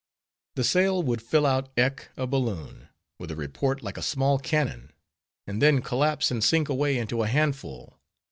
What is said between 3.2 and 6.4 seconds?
a report like a small cannon, and then collapse